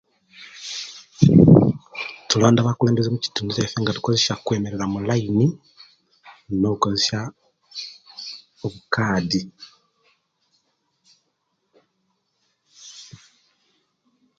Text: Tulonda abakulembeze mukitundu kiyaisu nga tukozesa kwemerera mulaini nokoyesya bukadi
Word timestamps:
Tulonda 2.27 2.59
abakulembeze 2.61 3.09
mukitundu 3.11 3.49
kiyaisu 3.51 3.77
nga 3.79 3.95
tukozesa 3.95 4.33
kwemerera 4.45 4.85
mulaini 4.93 5.47
nokoyesya 6.61 7.21
bukadi 8.59 9.41